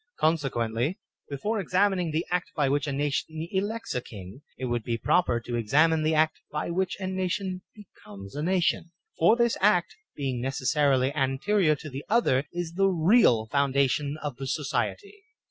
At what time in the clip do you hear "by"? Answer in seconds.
2.55-2.67, 6.51-6.71